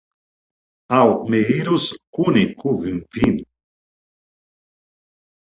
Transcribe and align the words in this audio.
aŭ 0.99 1.03
mi 1.33 1.41
iros 1.57 1.85
kune 2.19 2.47
kun 2.63 2.81
vi. 3.19 3.35